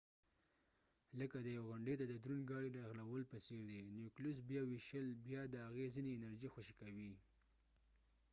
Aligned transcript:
لکه 1.19 1.37
د 1.41 1.47
یوې 1.57 1.65
غونډۍ 1.69 1.95
ته 1.99 2.05
د 2.07 2.13
دروند 2.23 2.47
ګاډۍ 2.51 2.69
رغړولو 2.81 3.29
په 3.31 3.37
څیر 3.45 3.61
دي 3.69 3.79
نیوکلیوس 3.95 4.37
بیا 4.49 4.61
ویشل 4.65 5.07
بیا 5.25 5.41
د 5.49 5.55
هغې 5.65 5.85
ځینې 5.95 6.11
انرژي 6.17 6.49
خوشې 6.53 6.73
کوي 6.79 7.11